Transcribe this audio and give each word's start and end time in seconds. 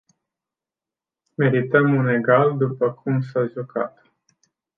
Meritam 1.37 1.93
un 1.95 2.07
egal 2.09 2.57
după 2.57 2.93
cum 2.93 3.21
s-a 3.21 3.45
jucat. 3.45 4.05